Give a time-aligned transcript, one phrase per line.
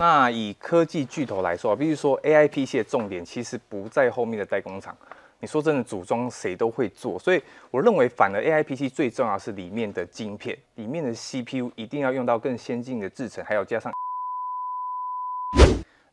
[0.00, 4.96] 那以科技巨头来说，比如说 AI PC 的重点其实不在后面的代工厂。
[5.40, 13.92] 你说真的，组装谁都会做，所以我认为反而 AI PC 最重要是里面的晶片，里面的 CPU 一定要用到更先进的制程，还有加上。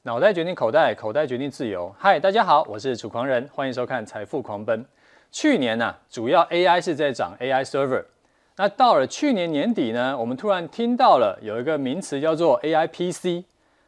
[0.04, 1.90] 脑袋决定口袋，口袋决定自由。
[1.98, 4.86] 嗨，大家好，我是楚狂人，欢迎收看财富狂奔。
[5.32, 8.04] 去年呢、主要 AI 是在涨 AI server。
[8.58, 13.46] 那到了去年年底呢，我们突然听到了有一个名词叫做 AI PC，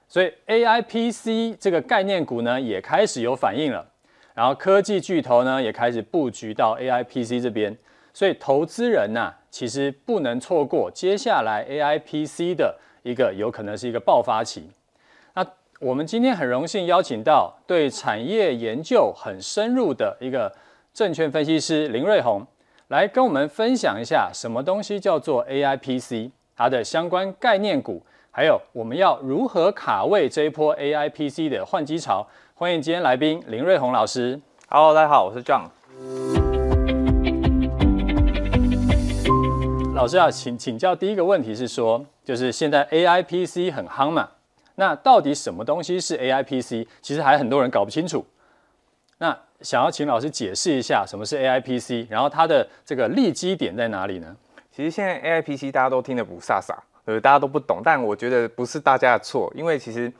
[0.10, 3.88] 所以 AI PC 这个概念股呢也开始有反应了。
[4.34, 7.78] 然后科技巨头呢也开始布局到 AI PC 这边，
[8.14, 14.70] 所以投资人呐、其实不能错过接下来 AI PC 的一个有可能是一个爆发期。
[15.36, 15.46] 那
[15.80, 20.52] 我们今天很荣幸邀请到对产业研究很深入的一个
[20.94, 22.46] 证券分析师林瑞宏，
[22.88, 28.06] 来跟我们分享一下什么东西叫做 AI PC，它的相关概念股，
[28.40, 32.26] 还有我们要如何卡位这一波 AI PC 的换机潮。
[32.54, 34.40] 欢迎今天来宾林瑞宏老师。
[34.70, 35.64] Hello，大家好，我是 John。
[39.94, 44.30] 老师啊，请请教第一个问题是说，就是现在 AI PC 很夯嘛？
[44.76, 46.88] 那到底什么东西是 AI PC？
[47.02, 48.26] 其实还很多人搞不清楚。
[49.18, 54.34] 那想要请老师解释一下什么是 AI PC，然后它的这个利基点在哪里呢？
[54.72, 56.74] 其实现在 AI PC 大家都听得不飒飒，
[57.10, 57.82] 呃，大家都不懂。
[57.84, 60.12] 但我觉得不是大家的错，因为其实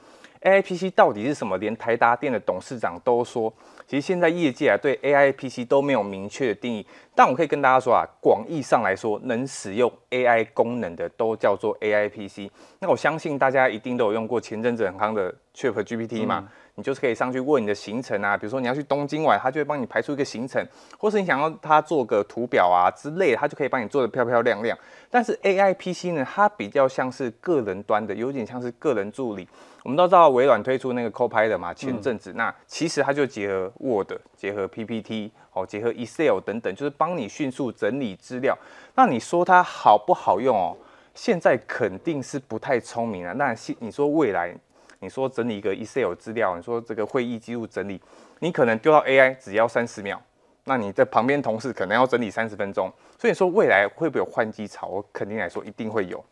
[0.42, 3.54] AI PC 到底是什么，连台达电的董事长都说。
[3.86, 12.52] 其实现在业界啊，对 AI PC 都没有明确的定义，但我可以跟大家说啊，广义上来说，能使用 AI 功能的都叫做 AI PC。
[12.80, 16.48] 那我相信大家一定都有用过前阵子很夯的 ChatGPT 嘛，嗯、
[16.80, 20.66] 你就是可以上去问你的行程啊，比如说你要去东京玩，它就会帮你排出一个行程，
[20.98, 24.78] 或是你想要它做个图表啊之类的，它就可以帮你做的漂漂亮亮。
[25.12, 29.48] 但是 AI PC 呢，它比较像是个人端的，有点像是个人助理。
[29.84, 38.58] 我们都知道微软推出那个 Copilot 嘛，前阵子、嗯、那其实它就结合 Word、结合 PPT、哦，结合 Excel 等等，就是帮你迅速整理资料。
[38.96, 40.78] 那你说它好不好用哦？
[41.16, 43.34] 现在肯定是不太聪明了。
[43.34, 44.54] 那你说未来，
[45.00, 48.02] 你说整理一个 Excel 资料，你说这个会议记录整理，
[48.40, 50.22] 你可能丢到 AI 只要三十秒，
[50.66, 52.92] 那你在旁边同事可能要整理三十分钟。
[53.18, 54.88] 所以说未来会不会有换机潮？
[54.88, 56.24] 我肯定来说一定会有。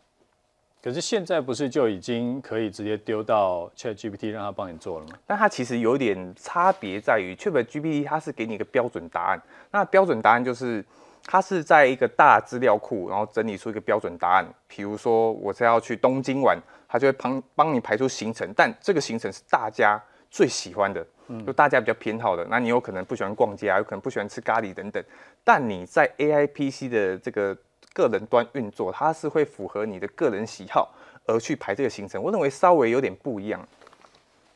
[0.81, 5.13] 可是现在不是就已经可以直接丢到 ChatGPT 让它帮你做了吗？
[5.25, 9.41] 但它其实有点差别在于，ChatGPT 它是给你一个标准答案，
[9.71, 10.85] 那标准答案就是
[11.25, 14.45] 它是在一个大资料库，然后整理出一个标准答案。
[14.67, 16.57] 比如说我是要去东京玩，
[16.87, 21.05] 它就会帮帮你排出行程，但这个行程是大家最喜欢的，
[21.45, 22.45] 就大家比较偏好的。
[22.49, 25.03] 那你有可能不喜欢逛街啊，有可能不喜欢吃咖喱等等，
[25.43, 27.57] 但你在 AIPC 的这个。
[27.93, 30.93] 个人端运作，它是会符合你的个人喜好
[31.25, 32.21] 而去排这个行程。
[32.21, 33.67] 我认为稍微有点不一样。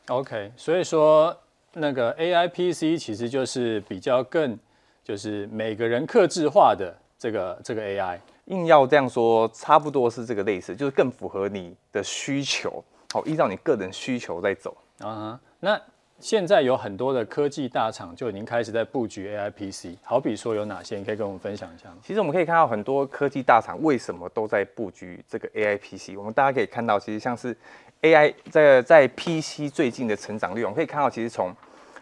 [0.10, 1.36] OK，所以说
[1.74, 4.56] 那个 AI PC 其实就是比较更
[5.04, 8.20] 就是每个人克制化的这个这个 AI。
[8.52, 14.78] 硬要这样说，差不多是这个类似，就是更符合你的需求，好，依照你个人需求在走。
[15.00, 15.82] 啊、uh-huh，那。
[16.24, 20.96] 现在有很多的科技大厂就已经开始在布局 AI PC，好比说有哪些？
[20.96, 21.96] 你可以跟我们分享一下吗？
[22.04, 26.16] 其实我们可以看到很多科技大厂为什么都在布局这个 AI PC。
[26.16, 27.58] 我们大家可以看到，其实像是
[28.04, 31.52] AI 在在 PC 最近的成长率，我们可以看到，其实从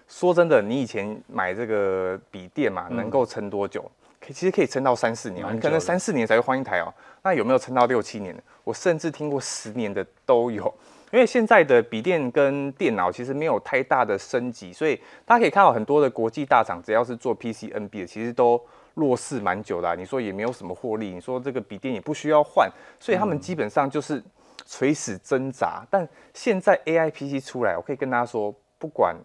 [0.10, 3.90] 说真的，你以前买这个笔电嘛，能够撑多久？
[4.30, 6.94] 可其实可以撑到三四年，你可能三四年才会换一台哦。
[7.24, 8.36] 那有没有撑到六七年？
[8.64, 10.72] 我甚至听过十年的都有。
[11.12, 14.96] 因为现在的笔电跟电脑其实没有太大的升级，所以
[15.26, 18.64] 大家可以看到很多的国际大厂，只要是做 PCNB 的，其实都
[18.94, 19.96] 弱势蛮久的啊。
[19.96, 24.24] 你说也没有什么获利，你说这个笔电也不需要换，所以他们基本上就是
[24.68, 25.84] 垂死挣扎。
[25.90, 29.16] 但现在 AI PC 出来，我可以跟大家说，不管。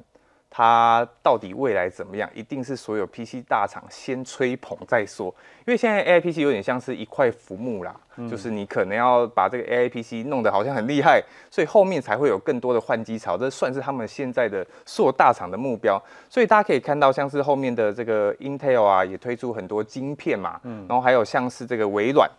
[0.56, 2.30] 它到底未来怎么样？
[2.32, 5.34] 一定是所有 PC 大厂先吹捧再说，
[5.66, 11.20] 因为现在 AI PC 有点像是一块浮木啦，嗯，就是你可能要把这个 AI PC 弄得好像很厉害，
[11.50, 16.00] 所以后面才会有更多的换机潮，这算是他们现在的所有大厂的目标。
[16.30, 22.30] 所以大家可以看到，像是后面的这个 Intel 啊，也推出很多晶片嘛，嗯，然后还有像是这个微软。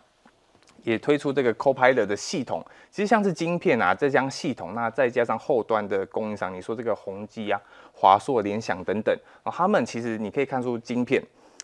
[0.86, 7.60] 也推出这个 Copilot 的系统，其实像是晶片啊，这项系统，那再加上后端的供应商，你说这个宏基啊、
[7.92, 9.12] 华硕、联想等等，
[9.42, 11.20] 啊，他们其实你可以看出晶片，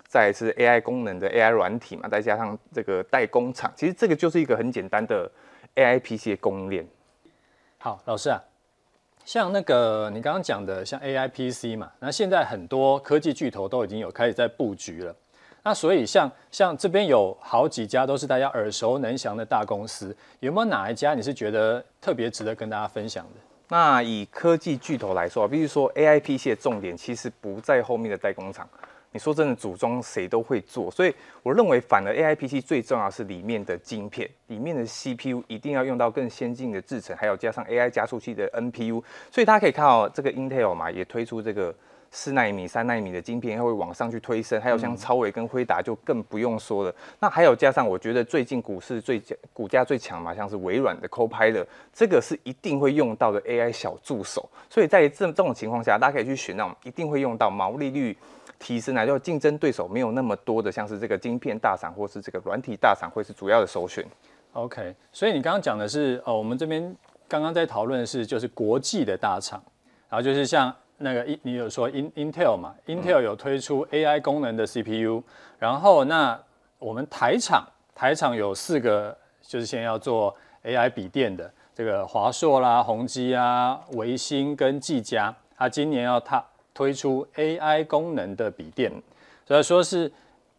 [0.09, 5.31] 再是 AI 功能的 AI 软体嘛，再加上这个代工厂，其实这个就是一个很简单的
[5.77, 6.85] AI PC 的供应链。
[7.79, 8.43] 好，老师啊，
[9.25, 15.15] 像那个你刚刚讲的像 AI PC 嘛，那现在很多科技巨头都已经有开始在布局了。
[15.63, 23.41] 那所以像像这边有好几家都是大家耳熟能详的大公司，有没有哪一家你是觉得特别值得跟大家分享的？
[23.69, 28.69] 那以科技巨头来说，比如说 AI PC 的重点其实不在后面的代工厂。
[29.15, 39.03] 你说真的，组装谁都会做，所以我认为反而 AI PC 最重要是里面的晶片，里面的 CPU 一定要用到更先进的制程，还有加上 AI 加速器的 NPU。
[39.31, 41.75] 所以大家可以看到，这个 Intel 嘛也推出这个
[42.13, 44.61] 四纳米、三纳米的晶片，它会往上去推升。
[44.61, 46.91] 还有像超微跟辉达就更不用说了。
[46.91, 49.21] 嗯、那还有加上，我觉得最近股市最
[49.53, 54.49] 股价最强嘛，像是微软的 Copilot，这个是一定会用到的 AI 小助手。
[54.71, 58.17] 所以在这这种情况下，大家可以去选那种一定会用到毛利率。
[58.59, 64.07] 提升来，就竞争对手没有那么多的，像是这个晶片大厂或是这个软体大厂，会是主要的首选。
[64.53, 66.95] OK，所以你刚刚讲的是，哦，我们这边
[67.27, 69.61] 刚刚在讨论的是，就是国际的大厂，
[70.09, 75.25] 然后就是像那个你有说 In Intel 嘛，Intel 有推出 AI 功能的 CPU，嗯，
[75.59, 76.41] 然后那
[76.79, 80.35] 我们台厂台厂有四个，就是现在要做
[80.65, 86.43] AI 笔电的，这个华硕啦、宏基啊、维星跟技嘉，它今年要它。
[86.75, 88.91] 推出 AI 功能的笔电，
[89.47, 90.11] 所以说是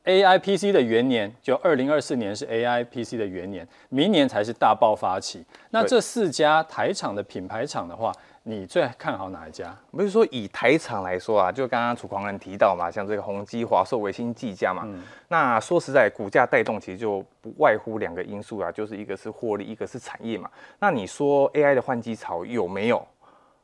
[0.06, 5.44] AI PC 的元年，就二零二四年是 AI PC 的元年，明年才是大爆发期。
[5.72, 8.14] 那这四家台厂的品牌厂的话，
[8.46, 9.74] 你最看好哪一家？
[9.92, 14.84] 不是说以台厂来说啊，就刚刚楚狂人提到嘛，像这个宏基、华硕、微星、技嘉嘛。
[14.86, 20.50] 嗯、那说实在，股价带动其实就不外乎两个因素啊，就是一个是获利，一个是产业嘛。
[20.80, 23.08] 那你说 AI 的换机潮有没有？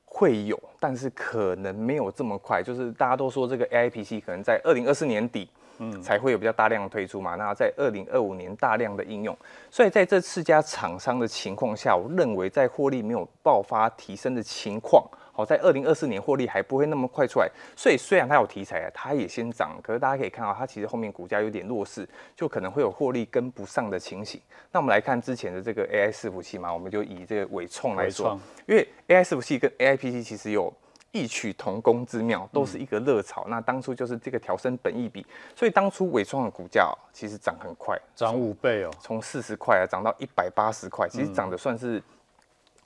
[0.05, 2.63] 会有，但是可能没有这么快。
[2.63, 5.47] 就是大家都说这个 AI PC 可能在二零二四年底，
[5.79, 7.35] 嗯，才会有比较大量的推出嘛。
[7.35, 9.35] 那在二零二五年大量的应用，
[9.71, 15.03] 所以在这四家厂商的情况下，我认为在获利没有爆发提升的情况。
[15.31, 22.05] 好，在二零二四年获利还不会那么快出来，所以虽然它有题材啊，它也先涨，可是大家可以看到它其实后面股价有点弱势，
[22.35, 24.41] 就可能会有获利跟不上的情形。
[24.69, 28.37] 那我们来看之前的这个 AI 伺服器嘛，我们就以这个伟创来说，
[28.67, 30.73] 因为 AI 伺服器跟 AI PC 其实有
[31.11, 33.45] 异曲同工之妙，都是一个热潮。
[33.47, 35.25] 那当初就是这个调升本益比，
[35.55, 42.01] 所以当初伟创的股价其实涨很快，涨五倍哦，从四十块啊涨到一百八十块，其实涨的算是。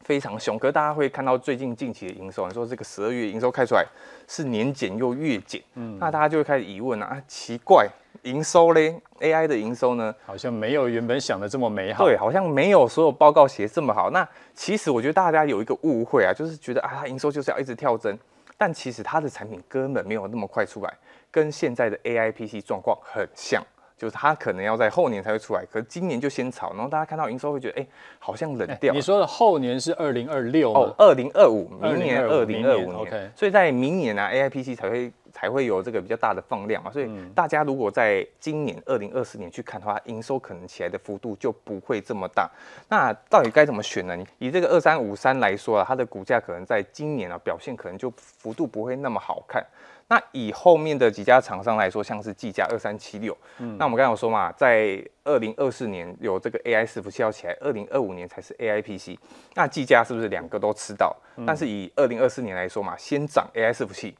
[0.03, 3.85] 非常凶，可是大家会看到最近近期的营收，你说这个十二月营收开出来
[4.27, 7.87] 是年减又月减，嗯，那大家就会开始疑问啊，啊奇怪，
[8.23, 14.09] 营收嘞，AI 的营收呢，好像没有原本想的这么美好，对，好像没有所有报告写这么好。
[14.09, 18.17] 那其实我觉得大家有一个误会啊，就是觉得啊，它营收就是要一直跳增，
[18.57, 20.93] 但其实它的产品根本没有那么快出来，
[21.31, 23.63] 跟现在的 AI PC 状况很像。
[24.03, 27.87] 就是它可能要在后年才会出来，可是今年就先炒，然后大家看到营收会觉得，哎、欸，
[28.19, 28.95] 好像冷掉、欸。
[28.97, 33.31] 你说的后年是二零二六哦，二零二五，明年二零二五年。
[33.33, 36.91] 所以在明年呢、啊、，AIPC 才会才会有这个比较大的放量嘛。
[36.91, 42.51] 所以大家如果在今年二零二四年去看的话，营收可能起来的幅度就不会这么大。
[42.89, 44.17] 那到底该怎么选呢？
[44.37, 49.65] 以这个二三五三来说啊，它的股价可能在今年啊表现可能就幅度不会那么好看。
[50.07, 59.17] 那以后面的几家厂商来说，像是技嘉二三七六，嗯，那我们刚才有说嘛，在二零二四年有这个 AI 伺服器要起来，二零二五年才是 AI PC。
[59.55, 61.15] 那技嘉是不是两个都吃到？
[61.37, 64.15] 嗯、但是以二零二四年来说嘛，先涨 AI 伺服器，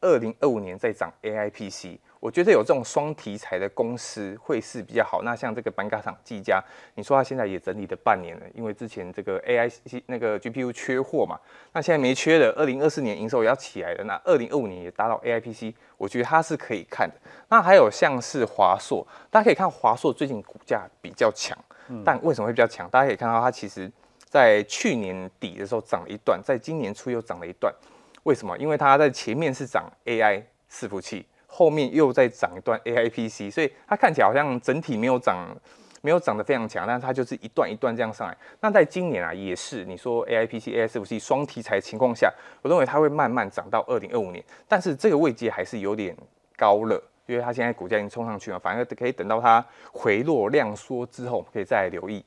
[0.00, 1.98] 二零二五年再涨 AI PC。
[2.24, 5.20] 我觉得有这种双题材的公司会是比较好。
[5.24, 6.58] 那像这个板卡厂技嘉，
[6.94, 9.70] 你说它现在也整理了半年了，因为之前这个 AI
[10.06, 11.38] 那个 GPU 缺货嘛，
[11.74, 12.50] 那现在没缺了。
[12.56, 17.14] 二零二四年营收也要起来了，那二零二五年也达到 AI PC，我觉得它是可以看的。
[17.50, 21.54] 那还有像是华硕，大家可以看华硕最近股价比较强，
[22.02, 22.88] 但为什么会比较强？
[22.88, 23.92] 大家可以看到它其实
[24.30, 27.70] 在去年底的时候涨了一段，在今年初又涨了一段。
[28.22, 28.56] 为什么？
[28.56, 31.26] 因为它在前面是涨 AI 伺服器。
[31.56, 35.46] 后面又再涨一段 AI PC，所以它看起来好像整体没有涨，
[36.02, 38.36] 没有涨得非常强，但是它就是一段一段这样上来。
[38.60, 42.28] 那在今年啊，也是你说 AI PC、AI 伺服器双题材情况下，
[42.62, 46.16] 我认为它会慢慢涨到二零二五年，但是这个位阶还是有点
[46.56, 52.24] 高了，因为它现在股价已经冲上去了，反而可以等到它回落量缩之后，可以再来留意。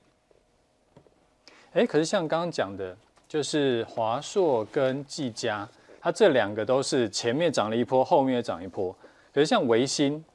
[1.74, 5.68] 哎，可是像刚刚讲的，就是华硕跟技嘉，
[6.00, 8.96] 它这两个都是前面涨了一波，后面也涨一波。
[9.38, 10.25] 可是像微星，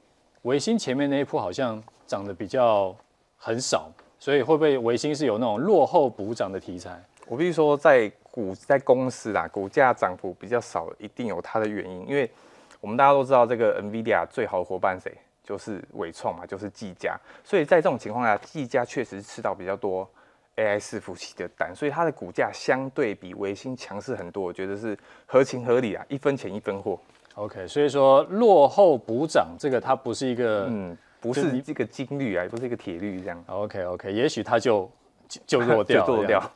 [0.43, 2.95] 微星前面那一波好像涨得比较
[3.35, 6.97] 很少，所以会不会微星是有那种落后补涨的题材？
[7.27, 12.07] 我必须说，在股在公司啊，股价涨幅比较少，一定有它的原因。
[12.07, 12.31] 因为
[12.79, 15.13] 我们大家都知道，这个 NVIDIA 最好的伙伴谁？
[15.43, 17.19] 就是伟创嘛，就是技嘉。
[17.43, 20.09] 所以在这种情况下，技嘉确实吃到比较多
[20.55, 26.97] AI 伺服器的单，所以它的股价相对比微星强势很多，我觉得是合情合理啊，一分钱一分货。
[27.35, 33.43] OK，所以说落后补涨这个它不是一个，嗯，不是这个金律啊，不是一个铁律这样。
[33.47, 34.89] OK OK，也许它就
[35.47, 36.51] 就弱掉，就弱掉。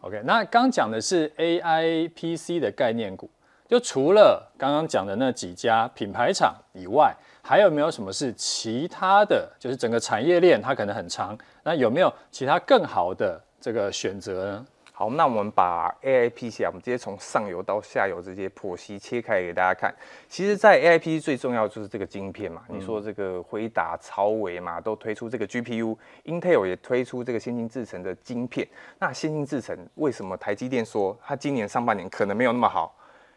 [0.00, 3.28] OK，那刚讲的是 AI PC 的概念股，
[3.68, 9.50] 就除了刚刚讲的那几家品牌厂以外，还有没有什么是其他的？
[9.58, 14.66] 就是整个产业链它可能很长，那有没有其他更好的这个选择呢？
[15.02, 19.92] 好，那我们把 AI PC 啊，我们直接从上游到下游直接剖析切开给大家看。
[20.28, 22.62] 其实，在 AI PC 最重要就是这个晶片嘛。
[22.68, 28.64] 嗯、你说这个辉达、超维嘛，都推出这个 GPU，Intel 也推出这个先进制程的晶片。
[29.00, 32.94] 那先进制程为什么台积电说它今年上半年可能没有那么好？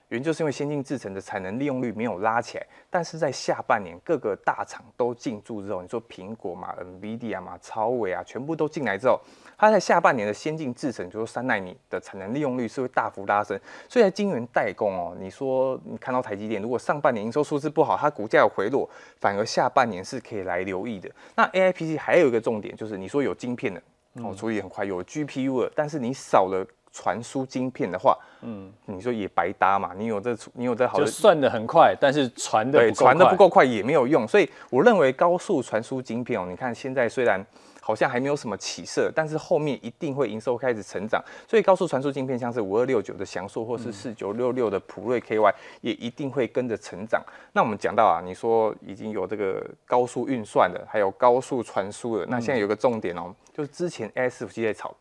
[0.10, 9.20] 原因就是因为先进制程的产能利用率没有拉起来，但是在下半年各个大厂都进驻之后，你说苹果嘛、NVIDIA 嘛、超微啊，全部都进来之后，
[9.58, 13.60] 它在下半年的先进制程，就是三纳米的产能利用率是会大幅拉升，
[13.90, 18.88] 所以在晶圆代工哦，你说你看到台积电如果上半年营收数字不好，它股价有回落，
[19.20, 21.10] 反而下半年是可以来留意的。
[21.36, 23.82] 那 AIPC 还有一个重点就是，你说有晶片的
[24.24, 26.64] 哦，处理很快，有 GPU 了，但是你少了。
[26.96, 29.92] 传输晶片的话，嗯，你说也白搭嘛？
[29.98, 34.26] 你有这，你有这好的，就算得很快，但是传的对传的不够快也没有用。
[34.26, 37.46] 所以我认为高速传输晶片哦，你看现在虽然
[37.82, 41.22] 好像还没有什么起色，但是后面一定会营收开始成长。
[41.46, 47.22] 所以高速传输晶片像是五二六九的祥硕，或是四九六六的普瑞 KY，也一定会跟着成长。
[47.52, 54.96] 那我们讲到啊，你说已经有这个高速运算的，还有高速传输的，那现在有个重点哦，就是之前服器在炒。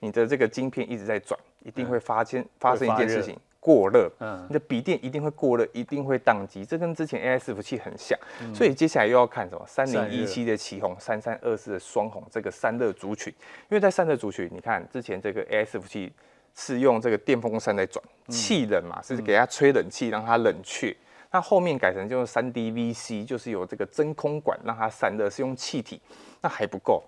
[0.00, 4.10] 你的这个晶片一直在转，一定会发现发生一件事情，过热。
[4.20, 6.64] 嗯，你的笔电一定会过热，一定会宕机。
[6.64, 8.18] 这跟之前 AI 伺服器很像，
[8.54, 9.64] 所以接下来又要看什么？
[9.66, 13.32] 三零一七的旗红，三三二四的双红，这个散热族群。
[13.70, 16.12] 因为在散热族群，你看之前这个 AI 伺服器
[16.54, 20.94] 是用这个电风扇在转，气冷嘛，是给它吹冷气让它冷却。
[21.32, 26.00] 那后面改成就是三 DVC，就是有这个真空管让它散热，是用气体，
[26.40, 27.02] 那还不够。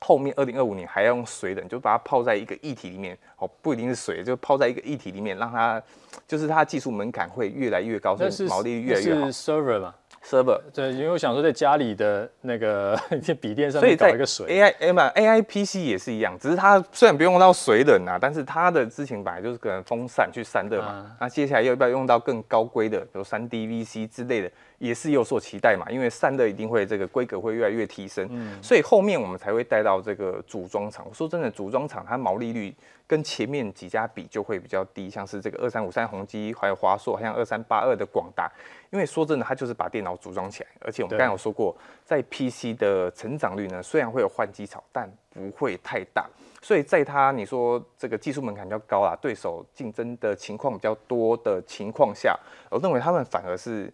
[0.00, 5.82] 后面二零二五年还要用水冷，就把它泡在一个液体里面，哦，不一定是水，就泡在一个液体里面，让它，
[6.26, 9.30] 就是它的技术门槛会越来越高，所以毛利率越来越好。
[9.30, 9.94] 是 server 嘛
[10.24, 12.98] ？server 对，因为我想说，在家里的那个
[13.40, 31.06] 笔电上面搞一个水，AI A 嘛，AI PC 也是一样，只是它虽然不用到水冷啊，但是它的之前本来就是可能风扇去散热嘛，啊、那接下来要不要用到更高规的，比如三 DVC 之类的，也是有所期待嘛，因为散热一定会这个规格会越来越提升，嗯、所以后面我们才会带到这个组装厂。
[31.08, 32.74] 我说真的，组装厂它毛利率
[33.08, 38.48] 跟前面几家比就会比较低，像是这个二三五三宏基，还有华硕，还有二三八二的广达。
[38.90, 41.74] 因为说真的，它就是把电脑组装起来，而且我们刚刚有说过，
[42.04, 46.28] 在 PC 的成长率呢，虽然会有换机潮，但不会太大。
[46.60, 52.38] 所以在它你说这个技术门槛比较高啊，对手竞争的情况比较多的情况下，
[52.70, 53.92] 我认为他们反而是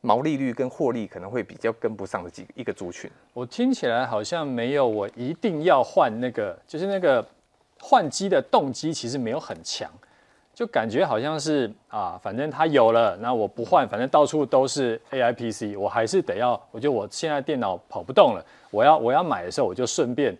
[0.00, 3.10] 毛利率跟获利可能会比较跟不上的几个一个族群。
[3.32, 7.24] 我听起来好像没有我一定要换那个，就是那个
[7.84, 9.90] 换机的动机其实没有很强。
[10.54, 16.52] 就感觉好像是啊，反正它有了，那我不换，反正到处都是 AI PC，我还是得要。
[16.70, 20.36] 我觉得我现在电脑跑不动了，我要我要买的时候，我就顺便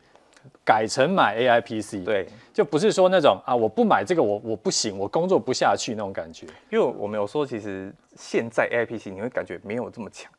[0.63, 2.05] 改成买 AI PC。
[2.05, 6.47] 对，就不是说那种啊，我不买这个我我不行，我工作不下去那种感觉。
[6.71, 10.31] 因为我没有说，其实现在 AI PC 你会感觉没有这么强。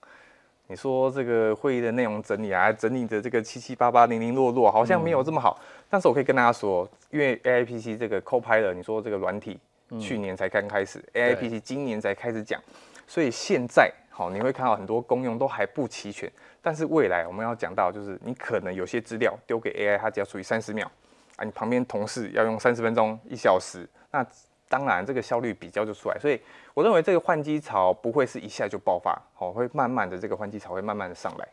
[0.74, 5.56] 你说这个会议的内容整理啊，整理的这个七七八八零零落落，好像没有这么好。
[5.62, 9.60] 嗯、但是我可以跟大家说，因为 AI PC 这个 Copilot，你说这个软体。
[10.00, 12.60] 去年才刚开始，AI PC 今年才开始讲，
[13.06, 16.28] 所以现在好，你会看到很多功用都还不齐全。
[16.64, 20.90] 但是未来我们要讲到，就是你可能有些资料丢给 AI，它只要处理三十秒
[21.36, 24.26] 啊，你旁边同事要用三十分钟、一小时，那
[24.74, 26.18] 当然这个效率比较就出来。
[26.18, 26.42] 所以
[26.74, 31.48] 我认为这个换机潮不会是一下就爆发，好，会慢慢的这个换机潮会慢慢的上来。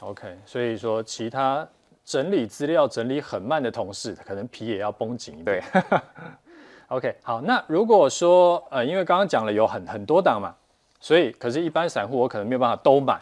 [0.00, 1.66] OK，所以说其他
[2.04, 5.62] 整理资料整理很慢的同事，可能皮也要绷紧一点。
[5.62, 6.00] 对。
[6.88, 10.54] OK，好，那如果说，呃，因为刚刚讲了有很很多档嘛，
[11.00, 13.18] 所以可是，一般散户我可能没有办法都买。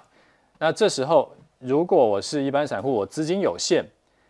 [0.59, 3.85] 那这时候，如果我是一般散户，我资金有限，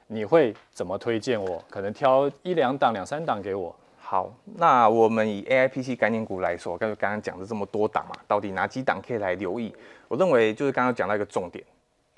[0.09, 1.65] 你会怎么推荐我？
[1.71, 3.75] 可能挑一两档、两三档给我。
[4.11, 9.71] 好，那我们以 AIPC 概念股来说，刚刚刚讲的这么多档嘛，到底哪几档可以来留意？
[10.09, 11.63] 我认为就是刚刚讲到一个重点，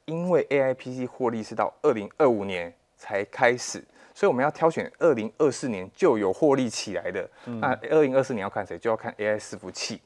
[0.04, 3.82] 因为 AIPC 获利是到二零二五年才开始。
[4.14, 7.28] 所以我们要挑选二零二四年就有获利起来的。
[7.46, 8.78] 嗯、那二零二四年要看谁？
[8.78, 10.00] 就要看 AI 伺服器。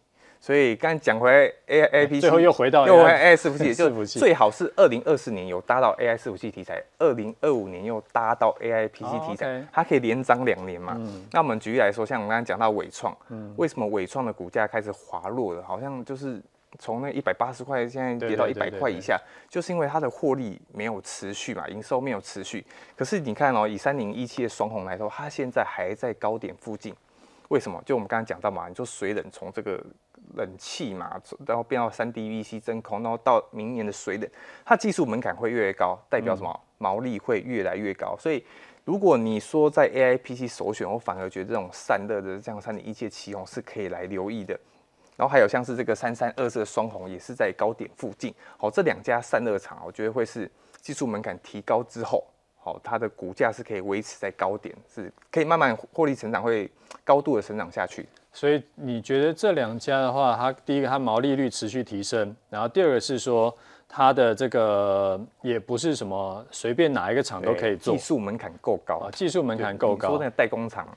[0.44, 10.96] 所以刚讲回来，AI AI PC 最后又回到又回 AI 伺服器，就最好是二零二四年有搭到 AI 伺服器题材，二零二五年又搭到 AI PC 题材，哦 okay、它可以连涨两年嘛。
[10.98, 15.62] 嗯、那我们举例来说，像我们刚刚讲到伟创，嗯、为什么伟创的股价开始滑落了？
[15.62, 16.38] 好像就是
[16.78, 22.62] 从那一百八十块现在跌到一百块以下，就是因为它的获利没有持续嘛，营收没有持续。
[22.94, 26.94] 可是你看哦，以三零一七的双红来说，它现在还在高点附近，
[27.48, 27.82] 为什么？
[27.86, 29.82] 就我们刚刚讲到嘛，你说水冷从这个
[30.36, 34.28] 冷气嘛，然后变到三 DVC 真空，然后到明年的水冷，
[34.64, 36.60] 它技术门槛会越来越高，代表什么？
[36.78, 38.16] 毛利会越来越高。
[38.18, 38.44] 所以
[38.84, 44.58] 如果你说在 AI PC 首选，我反而觉得这种散热的，像三点一七的奇鋐是可以来留意的。
[45.16, 48.34] 然后还有像是这个三三二四双红，也是在高点附近。
[48.58, 50.50] 好，这两家散热厂，我觉得会是
[50.80, 52.26] 技术门槛提高之后，
[52.64, 56.70] 好，它的股价是可以维持在高点，是可以慢慢获利成长，会
[57.04, 58.08] 高度的成长下去。
[58.32, 63.54] 所以你觉得这两家的话，它第一个它毛利率持续提升，然后第二个是说
[63.86, 70.08] 它的这个也不是什么随便哪一个厂都可以做，技术门槛够高，啊，技术门槛够高。
[70.08, 70.88] 说那个代工厂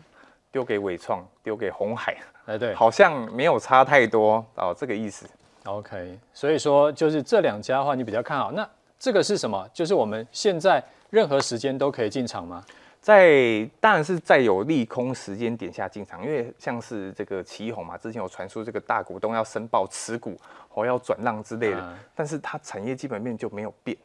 [0.49, 2.15] 丢给伟创，丢给红海。
[2.45, 5.27] 哎，对，好像没有差太多哦，这个意思。
[5.65, 8.53] OK，所以说就是这两家的话，你比较看好。
[8.53, 8.67] 那
[8.99, 9.69] 这个是什么？
[9.73, 12.65] 就是我们现在任何时间都可以进场吗？
[12.99, 20.37] 在，当然是在有利空时间点下进场，因为像是这个奇红嘛，之前有传出这个大股东要申报持股
[20.67, 23.95] 或要转让之类的，嗯、但是它产业基本面就没有变。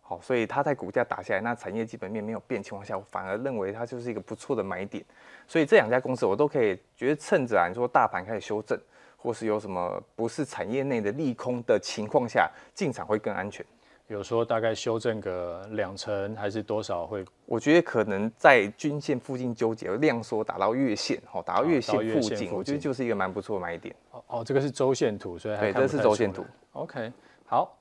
[0.00, 5.04] 好，所以它在股价打下来，那产业基本面没有变情况下，我反而认为它就是一个不错的买点。
[5.46, 8.78] 所以这两家公司我都可以觉得趁着啊，你说大盘开始修正，
[9.18, 13.66] 或是有什么不是产业内的利空的情况下进场会更安全。
[14.14, 17.24] 有说大概修正个两成还是多少会？
[17.46, 23.94] 我觉得可能在均线附近纠结，量缩打到月线，哦，打到月线附近，我觉得就是一个蛮不错的买点。
[24.10, 26.44] 哦哦，这个是周线图，所以还对，这是周线图。
[26.72, 27.12] OK，
[27.46, 27.76] 好。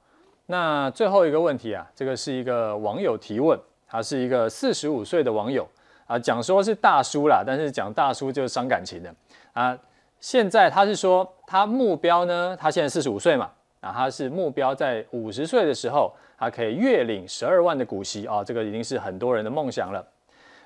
[0.46, 5.68] 那最后一个问题啊，这个是一个网友提问，他是一个四十五岁的网友
[6.08, 9.14] 啊，讲说是大叔啦，但是讲大叔就是伤感情的
[9.54, 9.78] 啊。
[10.20, 20.06] 现在他是说他目标呢，他现在四十五岁嘛，啊，他是目标在五十岁的时候，他可以月领十二万的股息啊，这个已经是很多人的梦想了。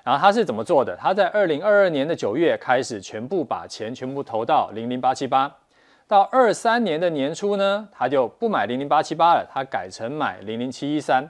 [0.02, 0.96] 然后他是怎么做的？
[0.96, 5.50] 他在二零二二年的九月开始，全部把钱全部投到零零八七八。
[6.06, 11.26] 到二三年的年初呢，他就不买零零八七八了，他改成买零零七一三。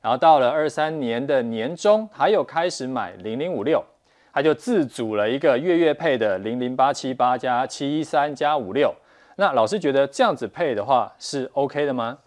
[0.00, 3.84] 然后到了二三年的年中，他又开始买零零五六，
[4.32, 8.94] 他就自组了一个月月配的零零八七八加七一三加五六。
[9.36, 12.18] 那老师觉得这样子配的话是 OK 的吗？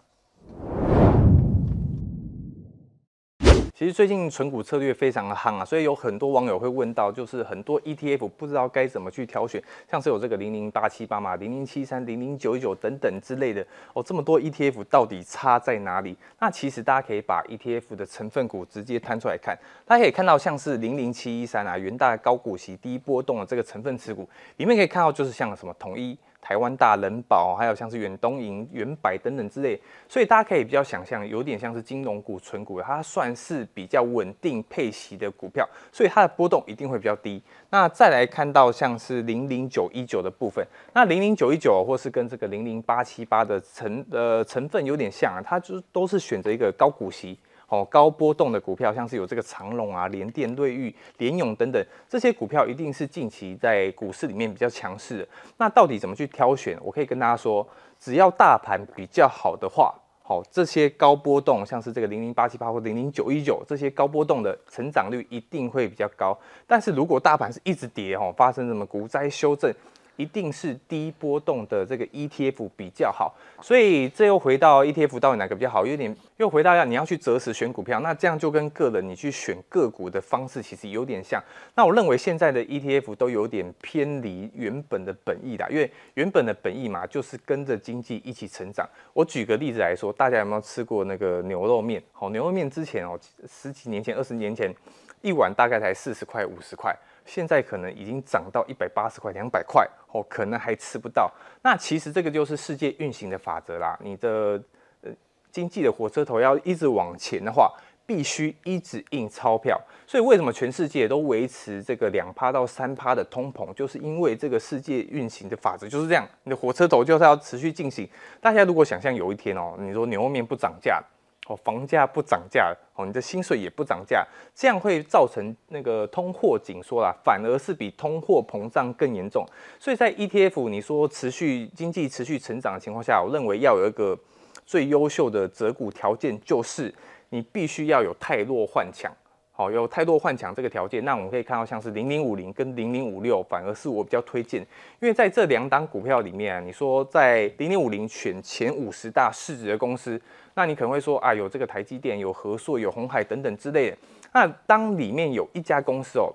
[3.74, 16.14] 其实最近存股策略非常的夯啊，所以有很多网友会问到，就是很多 ETF 不知道该怎么去挑选，像是有这个零零八七八嘛、零零七三、零零九九等等之类的哦，这么多 ETF 到底差在哪里？
[16.40, 26.18] 那其实大家可以把 ETF 的成分股直接摊出来看，大家可以看到像是零零七一三啊，元大高股息低波动的这个成分持股，里面可以看到就是像什么统一。
[26.40, 37.42] 台湾大人保，还有像是远东银、远百等等之类，所以大家可以比较想象，有点像是金融股、存股，它算是比较稳定配息的股票，所以它的波动一定会比较低。
[37.70, 47.38] 那再来看到像是零零九一九的部分，那零零九一九或是跟这个零零八七八的成呃成分有点像啊，它就都是选择一个高股息。
[47.68, 55.28] 哦，高波动的股票，像是有这个长隆啊、联电、瑞昱、联咏等等，这些股票一定是近期在股市里面比较强势的。
[55.58, 56.78] 那到底怎么去挑选？
[56.82, 57.66] 我可以跟大家说，
[58.00, 66.38] 只要大盘比较好的话，好，这些高波动，像是这个零零八七八或零零九一九这些高波动的成长率一定会比较高。
[66.66, 69.70] 但是如果大盘是一直跌，哦，发生什么股灾修正，
[70.18, 75.86] 一定是低波动的这个 ETF 比较好，所以这又回到 ETF 到底哪个比较好？
[75.86, 81.40] 有点又回到要你要去择时选股票，那这样就跟个人你去选个股的方式其实有点像。
[81.76, 88.84] 那我认为现在的 ETF 都有点偏离原本的本意啦，因为原本的本意嘛，就是跟着经济一起成长。
[89.12, 92.02] 我举个例子来说，大家有没有吃过那个牛肉面？
[92.10, 93.16] 好，牛肉面之前哦，
[93.48, 94.74] 十几年前、二十年前，
[95.22, 96.92] 一碗大概才四十块、五十块。
[97.28, 101.30] 现在可能已经涨到一百八十块、两百块哦，可能还吃不到。
[101.62, 103.98] 那其实这个就是世界运行的法则啦。
[104.02, 104.58] 你的
[105.02, 105.10] 呃
[105.52, 107.70] 经济的火车头要一直往前的话，
[108.06, 109.78] 必须一直印钞票。
[110.06, 116.26] 所以为什么全世界都维持这个两趴到三趴的通膨，就是因为这个世界运行的法则就是这样。
[116.44, 118.08] 你的火车头就是要持续进行。
[118.40, 121.02] 大家如果想象有一天哦，你说牛肉面不涨价。
[121.48, 124.22] 哦，房价不涨价，哦，你的薪水也不涨价，
[124.54, 129.46] 这样会造成那个通货紧缩啦，反而是比通货膨胀更严重。
[129.80, 134.18] 所以在 ETF 你说持续经济持续成长的情况下，我认为要有一个
[134.66, 136.94] 最优秀的择股条件，就是
[137.30, 139.10] 你必须要有汰弱换强。
[139.58, 144.62] 好，有太多换抢这个条件，那我们可以看到像是零零五零跟零零五六，反而是我比较推荐，
[145.00, 150.20] 因为在这两档股票里面啊，你说在零零五零选前五十大市值的公司，
[150.54, 153.96] 那你可能会说啊，有这个台积电、有和硕、有红海等等之类的。
[154.32, 156.32] 那当里面有一家公司哦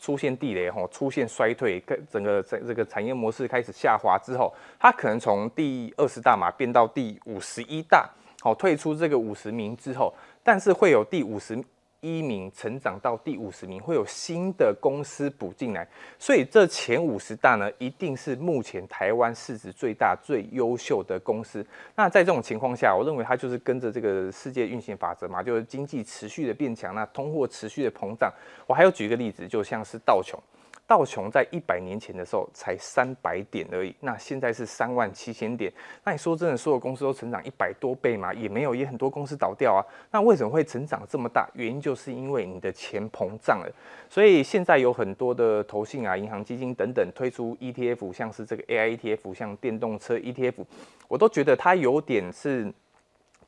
[0.00, 11.56] 出现地雷吼，出现衰退，整个这这个产业模式开始下滑之后，它可能从第二十大嘛变到第五十一大，好，退出这个五十名之后，但是会有第五十。
[12.04, 15.88] 一名成长到第五十名，会有新的公司补进来，
[16.18, 21.66] 所以这前五十大呢，一定是目前台湾市值最大、最优秀的公司。
[21.96, 28.30] 那在这种情况下，我认为它就是跟着这个世界运行法则嘛，就是经济持续的变强，那通货持续的膨胀。
[28.66, 30.38] 我还要举一个例子，就像是道琼。
[30.86, 35.72] 道琼在一百年前的时候才三百点而已，那现在是三万七千点。
[36.04, 38.34] 那你说真的，所有公司都成长一百多倍吗？
[38.34, 39.80] 也没有，也很多公司倒掉啊。
[40.10, 41.48] 那为什么会成长这么大？
[41.54, 43.72] 原因就是因为你的钱膨胀了。
[44.10, 50.64] 所以现在有很多的投信啊、银行基金等等推出 ETF，像是这个 AI ETF，像电动车 ETF，
[51.08, 52.72] 我都觉得它有点是。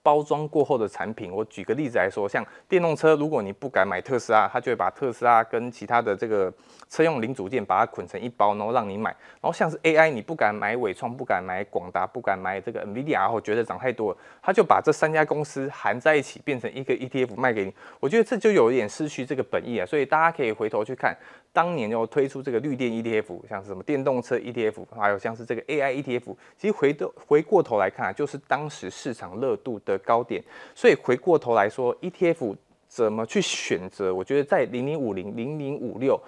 [0.07, 6.53] 包装过后的产品，我举个例子来说，像电动车，如果你不敢买特斯拉，他就会把特斯拉跟其他的这个
[6.88, 9.11] 车用零组件把它捆成一包，然后让你买。
[9.11, 17.75] 然后像是 AI，你不敢买纬创，不敢买广达，不敢买这个 NVIDIA，然后觉得涨太多了，他就把这三家公司含在一起，变成一个 ETF 卖给你。
[17.99, 21.16] 我觉得这就有一点失去这个本意啊，所以大家可以回头去看。
[21.53, 30.43] 当年又推出这个绿电 ETF，像是什么电动车 ETF，还有像是这个 AI ETF，其实回头回过头来看啊，就是当时市场热度的的高点。
[30.75, 32.57] 所以回过头来说，ETF
[32.89, 34.15] 怎么去选择？
[34.15, 36.21] 我觉得在零零五零、零零五六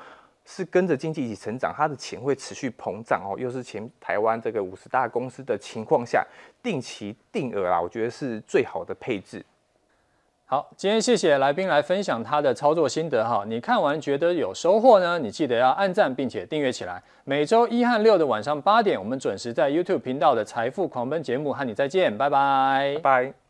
[0.44, 6.26] 是跟着经济一起成长，它的钱会持续膨胀哦，又是前台湾这个五十大公司的情况下，
[6.62, 9.44] 定期定额啦，我觉得是最好的配置。
[10.50, 13.44] 好，今天谢谢来宾来分享他的操作心得哈。
[13.46, 15.18] 你看完觉得有收获呢？
[15.18, 17.02] 你记得要按赞并且订阅起来。
[17.24, 22.94] 每周一和六的晚上八点，我们准时在 YouTube 频道的财富狂奔节目和你再见，拜拜。
[23.02, 23.47] 拜拜。